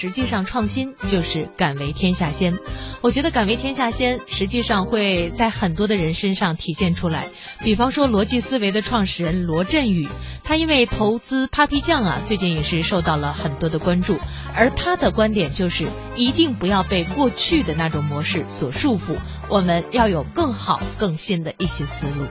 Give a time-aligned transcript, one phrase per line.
[0.00, 2.56] 实际上创新就是敢为天下先。
[3.02, 7.26] 我觉得敢为天下先实际上会在很多的人身上体现出来。
[7.64, 10.08] 比方说逻辑思维的创始人罗振宇，
[10.44, 14.18] 他因为投资 Papi 酱啊，最近也是受到了很多的关注。
[14.54, 19.16] 而他的观点就是，一定不要被过去的那种模式所束缚，
[19.50, 22.26] 我们要有更好、更新的一些思路。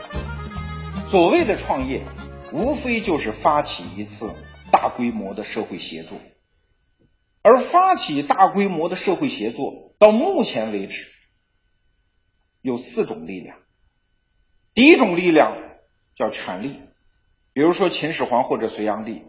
[1.10, 2.06] 所谓的创业，
[2.54, 4.32] 无非就是发起一次
[4.72, 6.18] 大规模的社会协作。
[7.50, 11.08] 而发起大规模的社会协作，到目前为止，
[12.62, 13.60] 有四种力量。
[14.74, 15.56] 第一种力量
[16.18, 16.82] 叫权力，
[17.54, 19.22] 比如说秦始皇或者隋炀帝，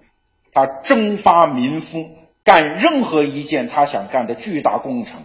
[0.51, 2.11] 他征发民夫，
[2.43, 5.23] 干任何一件他想干的巨大工程，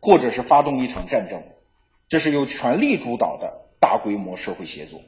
[0.00, 1.42] 或者是发动一场战争，
[2.06, 5.00] 这是由权力主导的大规模社会协作。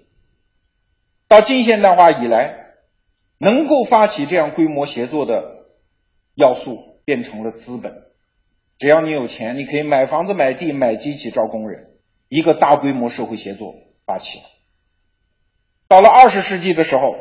[1.29, 2.75] 到近现代化以来，
[3.39, 5.69] 能够发起这样规模协作的
[6.35, 6.98] 要素。
[7.09, 8.03] 变成了资本，
[8.79, 11.87] 只要你有钱，你可以买房子、买地、买机器、招工人，
[12.29, 14.45] 一个大规模社会协作发起了。
[15.89, 17.17] 到了二十世纪的时候，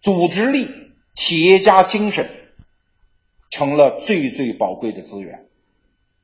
[0.00, 0.70] 组织力、
[1.14, 2.30] 企业家精神
[3.50, 5.44] 成了最最宝贵的资源，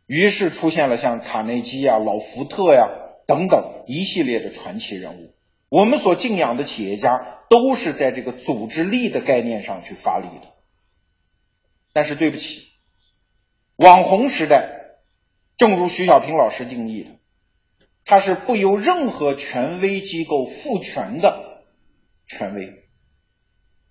[0.07, 2.89] 于是出现了像卡内基呀、老福特呀
[3.27, 5.35] 等等一系列的传奇人物。
[5.69, 7.11] 我们所敬仰的企业家
[7.51, 10.49] 都是在这个组织力的概念上去发力的。
[11.93, 12.75] 但是对不起。
[13.77, 14.97] 网红时代，
[15.59, 17.11] 正如徐小平老师定义的，
[18.07, 21.63] 它是不由任何权威机构赋权的
[22.27, 22.89] 权威，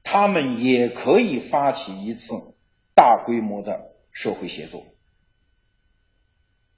[0.02, 2.34] 他们也可以发起一次
[2.96, 4.88] 大规模的社会协作。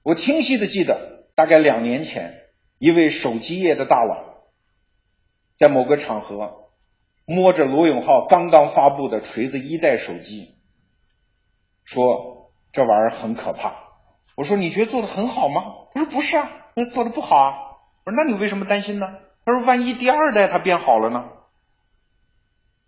[0.02, 2.34] 我清晰的记得，大概两年前，
[2.76, 4.50] 一位手机业的大佬
[5.56, 6.70] 在某个场合
[7.24, 10.56] 摸着罗永浩刚刚发布的锤子一代手机，
[11.84, 12.36] 说。
[12.72, 13.74] 这玩意儿很可怕。
[14.36, 15.62] 我说你觉得做的很好吗？
[15.92, 17.54] 他说不是啊，那做的不好啊。
[18.04, 19.06] 我说那你为什么担心呢？
[19.44, 21.24] 他说万一第二代它变好了呢？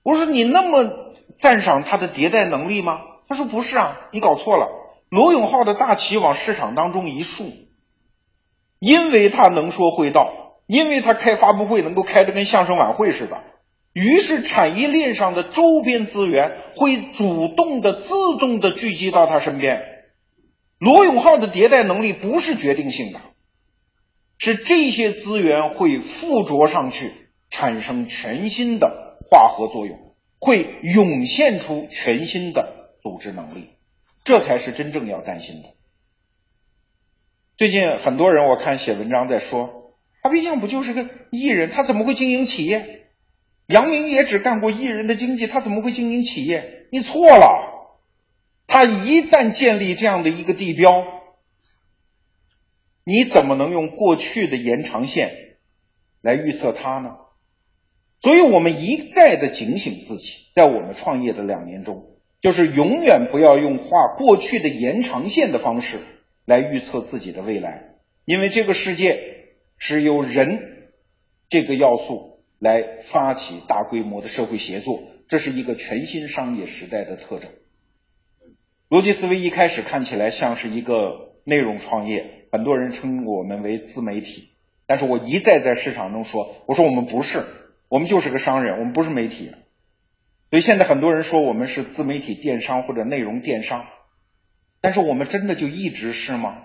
[0.02, 0.91] 我说你那么
[1.38, 2.98] 赞赏它的迭代能力吗？
[3.28, 4.68] 他说不是啊，你搞错了。
[5.08, 7.44] 罗永浩的大旗往市场当中一竖，
[8.78, 10.30] 因为他能说会道，
[10.66, 13.42] 因为他开发布会能够开的跟相声晚会似的。
[13.92, 18.08] 于是，产业链上的周边资源会主动的、自
[18.38, 19.82] 动的聚集到他身边。
[20.78, 23.20] 罗永浩的迭代能力不是决定性的，
[24.38, 27.10] 是这些资源会附着上去，
[27.50, 33.70] 产生全新的化合作用，会涌现出全新的组织能力，
[34.24, 35.70] 这才是真正要担心的。
[37.56, 39.92] 最近很多人我看写文章在说，
[40.22, 42.99] 阿毕竟不就是个艺人，他怎么会经营企业？
[43.70, 46.88] 杨明也只干过艺人的经济，他怎么会经营企业？
[46.91, 47.97] 你错了，
[48.66, 50.91] 他一旦建立这样的一个地标，
[53.04, 55.30] 你怎么能用过去的延长线
[56.20, 57.10] 来预测他呢？
[58.20, 66.00] 所以我们一再的警醒自己，在我们创业的两年中，就是永远不要用画过去的延长线的方式
[66.44, 67.94] 来预测自己的未来，
[68.25, 69.47] 因为这个世界
[69.78, 70.91] 是由人
[71.48, 72.39] 这个要素。
[72.60, 77.50] 来发起大规模的社会协作，这是一个全新商业时代的特征。
[78.91, 84.50] 逻辑思维一开始看起来像是一个内容创业，很多人称我们为自媒体，
[84.87, 87.43] 但是我一再在市场中说，我说我们不是，
[87.88, 89.53] 我们就是个商人，我们不是媒体。
[90.50, 93.87] 所以现在很多人说我们是自媒体电商或者内容电商，
[94.82, 96.59] 但是我们真的就一直是吗？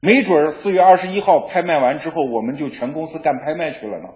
[0.00, 4.08] 没准儿四月二十一号拍卖完之后，我们就全公司干拍卖去了呢？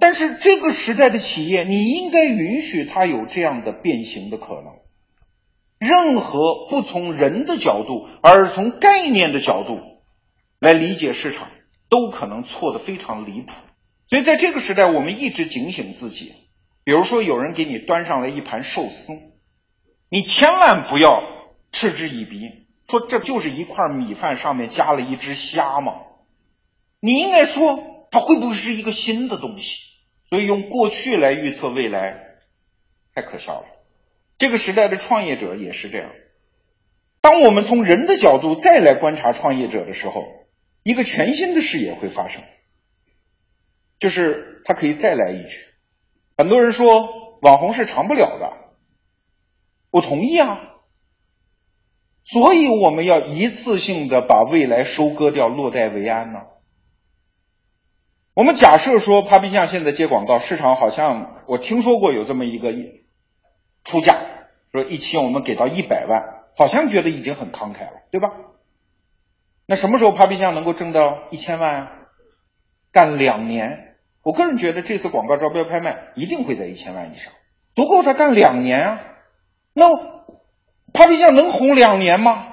[0.00, 4.80] 但是这个时代的企业，你应该允许它有这样的变形的可能。
[5.78, 9.78] 任何不从人的角度，而从概念的角度
[10.58, 11.48] 来理解市场，
[11.88, 13.52] 都可能错得非常离谱。
[14.08, 16.32] 所以在这个时代，我们一直警醒自己。
[16.82, 19.12] 比如说，有人给你端上来一盘寿司，
[20.08, 21.12] 你千万不要
[21.72, 22.40] 嗤之以鼻，
[22.88, 25.92] 说这就是一块米饭上面加了一只虾吗？
[27.00, 27.78] 你应该说，
[28.10, 29.89] 它会不会是一个新的东西？
[30.30, 32.38] 所以用过去来预测未来，
[33.14, 33.66] 太可笑了。
[34.38, 36.10] 这个时代的创业者也是这样。
[37.20, 40.24] 当我们从人的角度再来观察创业者的时候，
[40.82, 42.42] 一个全新的视野会发生，
[43.98, 45.58] 就是他可以再来一局。
[46.38, 48.52] 很多人说网红是长不了的，
[49.90, 50.46] 我同意啊。
[52.24, 56.40] 所以我们要一次性的把未来收割掉，落袋为安呢。
[58.34, 62.72] 我们假设说，Papi 酱现在接广告，市场好像我听说过有这么一个
[63.82, 64.18] 出价，
[64.72, 68.28] 说一期我们给到一百万，好像觉得已经很慷慨了，对吧？
[69.66, 71.00] 那什么时候 Papi 酱能够挣到
[71.30, 71.92] 一千万啊？
[72.92, 77.32] 干两年，我个人觉得这次广告招标拍卖一定会在一千万以上，
[77.74, 79.00] 足够他干两年啊。
[79.74, 79.88] 那
[80.92, 82.46] Papi 酱能红两年吗？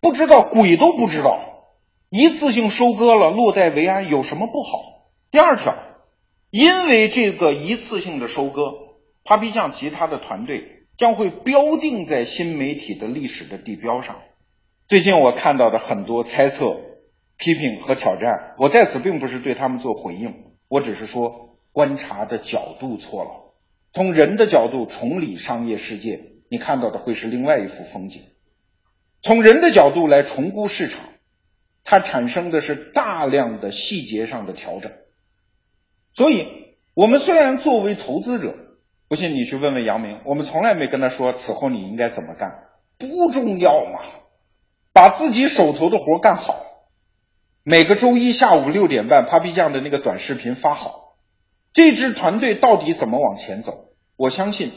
[0.00, 1.40] 不知道，鬼都不知道。
[2.08, 4.97] 一次性收割了，落袋为安，有什么不好？
[5.30, 5.76] 第二条，
[6.50, 8.62] 因为这个一次性的收割
[9.24, 14.20] ，Papi 酱及他的团队将会标定在新媒体的历史的地标上。
[14.86, 16.64] 最近我看到的很多猜测、
[17.36, 20.34] 批评和挑战，我在此并不是对他们做回应，
[20.66, 23.30] 我只是说观察的角度错了。
[23.92, 28.22] 从人的角度重理商业世界，你看到的会是另外一幅风景。
[29.20, 31.04] 从人的角度来重估市场，
[31.84, 34.90] 它产生的是大量的细节上的调整。
[36.18, 36.48] 所以，
[36.94, 38.52] 我们虽然作为投资者，
[39.08, 42.64] 不信你去问问杨明，我们从来没跟他说此后你应该怎么干，
[42.98, 44.00] 不重要嘛，
[44.92, 46.56] 把自己手头的活干好。
[47.62, 51.14] 每个周一下午六点半，Papi 酱的那个短视频发好，
[51.72, 53.92] 这支团队到底怎么往前走？
[54.16, 54.72] 我相信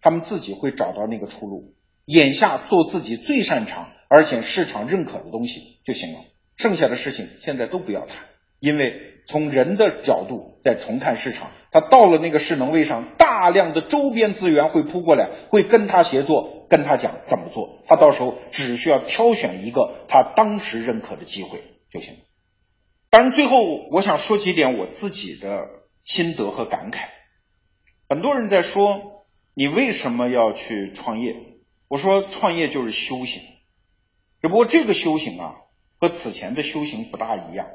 [0.00, 1.74] 他们自己会找到那个出路。
[2.06, 6.20] 眼下做自己最擅长而且市场认可的东西就行了，
[6.56, 8.16] 剩下的事情现在都不要谈，
[8.64, 22.20] 因为从人的角度再重看市场，他到了那个势能位上，大量的周边资源会扑过来，会跟他协作，跟他讲怎么做，他到时候只需要挑选一个他当时认可的机会就行了。
[23.10, 23.58] 当然，最后
[23.90, 25.68] 我想说几点我自己的
[26.02, 27.00] 心得和感慨。
[28.08, 31.36] 很多人在说你为什么要去创业？
[31.88, 33.42] 我说创业就是修行，
[34.40, 35.52] 只不过这个修行啊，
[36.00, 37.66] 和此前的修行不大一样。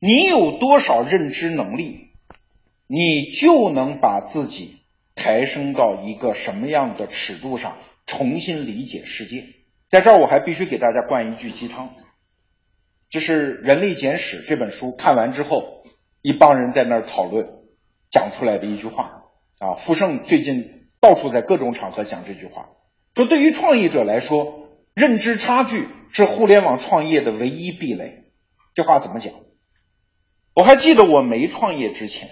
[0.00, 2.10] 你有多少认知能力，
[2.86, 4.76] 你就能把自己
[5.14, 9.46] 抬升到一个什么样的尺度上，重新理解世界。
[9.90, 11.94] 在这儿，我还必须给大家灌一句鸡汤，
[13.10, 15.84] 这是《人类简史》这本书看完之后，
[16.22, 17.46] 一帮人在那儿讨论
[18.10, 19.24] 讲出来的一句话
[19.58, 19.74] 啊。
[19.74, 20.76] 傅盛最近。
[21.00, 22.70] 到处在各种场合讲这句话，
[23.14, 24.66] 说对于创业者来说，
[24.96, 28.24] 认知差距是互联网创业的唯一壁垒。
[28.74, 29.32] 这话怎么讲？
[30.58, 32.30] 我还记得我没创业之前，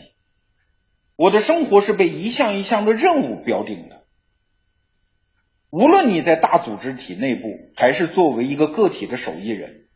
[1.14, 4.02] 我的生活是被一项一项的任务标定的。
[5.70, 7.42] 无论你在大组织体内部，
[7.76, 9.86] 还是作为一个个体的手艺人，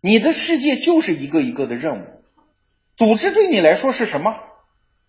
[0.00, 2.04] 你的世界就是一个一个的任务。
[2.96, 4.36] 组织对你来说是什么？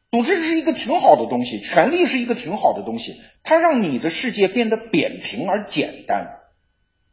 [0.09, 6.39] 组织是一个挺好的东西，权力是一个挺好的东西，它让你的世界变得扁平而简单。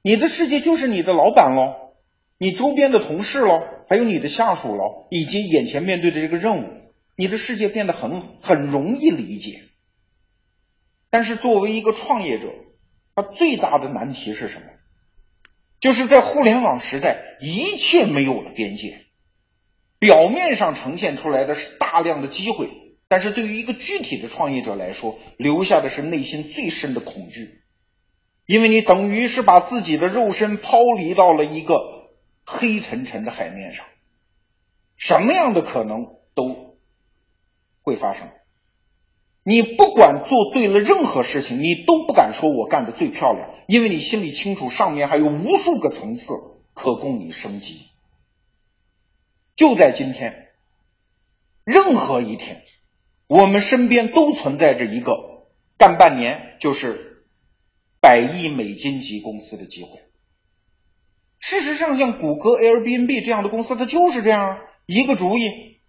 [0.01, 1.93] 你的世界就是你的老板喽，
[2.39, 6.69] 你周边的同事喽，还有你的下属了，以及眼前面对的这个任务，
[7.17, 9.63] 你的世界变得很很容易理解。
[11.11, 12.53] 但是作为一个创业者，
[13.15, 14.67] 他最大的难题是什么？
[15.81, 19.07] 就是在互联网时代，一切没有了边界，
[19.99, 22.69] 表面上呈现出来的是大量的机会。
[23.09, 27.63] 但是对于一个具体的创业者来说，留下的是内心最深的恐惧，
[28.45, 31.75] 因为你等于是把自己的肉身抛离到了一个
[32.51, 33.85] 黑沉沉的海面上，
[34.97, 36.79] 什么样的可能都
[37.83, 38.31] 会发生。
[39.43, 46.33] 你不管做对了任何事情，你都不敢说我干的最漂亮，因为你心里清楚，上面还有无数个层次
[46.73, 47.83] 可供你升级。
[49.55, 50.49] 就在今天，
[51.65, 52.63] 任何一天。
[53.27, 55.13] 我们身边都存在着一个
[55.77, 57.27] 干半年就是
[58.01, 60.08] 百亿美金级公司的机会。
[61.49, 65.81] 事实上，像谷歌、Airbnb 这样的公司，它就是这样啊，一个主意，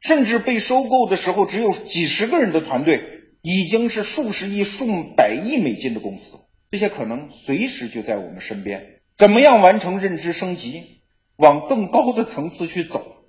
[0.00, 3.02] 甚至被收购的时候只有几十个人的团队，
[3.42, 6.38] 已经是数十亿、数百亿美金的公司。
[6.70, 9.00] 这些可能随时就在我们身边。
[9.16, 11.00] 怎么样完成认知升级，
[11.36, 13.24] 往更高的层次去走，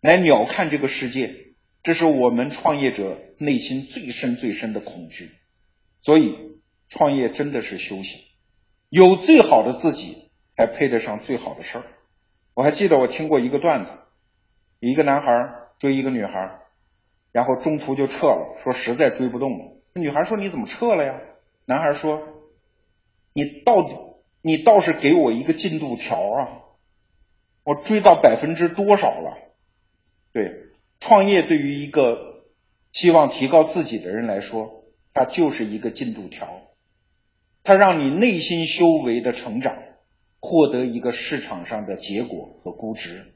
[0.00, 1.34] 来鸟瞰这个世界？
[1.82, 5.32] 这是我们创业者内心最深最深的恐惧，
[6.02, 6.32] 所以
[6.88, 8.22] 创业真的是修行，
[8.88, 10.29] 有最好的自己
[10.60, 11.84] 才配得上最好的事儿。
[12.52, 13.92] 我还记得我听过一个段子，
[14.78, 15.32] 一个男孩
[15.78, 16.58] 追一个女孩，
[17.32, 19.72] 然后中途就撤了，说实在追不动了。
[19.94, 21.18] 女孩说：“你怎么撤了呀？”
[21.64, 22.20] 男孩说
[23.32, 23.96] ：“你到底
[24.42, 26.60] 你倒是给我一个进度条啊！
[27.64, 29.38] 我追到百分之多少了？”
[30.34, 30.66] 对。
[30.98, 32.44] 创业对于一个
[32.92, 36.60] 希望提高自己的人来说，它就是一个进度条，
[37.62, 39.79] 它让你内心修为的成长，
[40.50, 43.34] 获得一个市场上的结果和估值。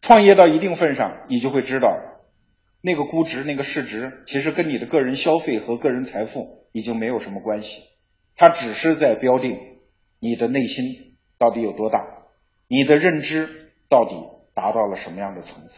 [0.00, 1.98] 创业到一定份上，你就会知道，
[2.80, 7.82] 那个估值、那个市值，其实跟你的个人消费和个人财富已经没有什么关系。
[8.36, 9.58] 它只是在标定
[10.18, 11.98] 你的内心到底有多大，
[12.68, 14.14] 你的认知到底
[14.54, 15.74] 达到了什么样的层次。